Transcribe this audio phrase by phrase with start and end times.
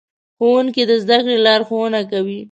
[0.37, 2.39] ښوونکي د زدهکړې لارښوونه کوي.